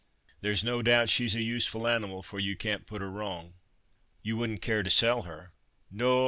[0.41, 3.53] There's no doubt she's a useful animal, for you can't put her wrong."
[4.23, 5.53] "You wouldn't care to sell her?"
[5.91, 6.19] "No!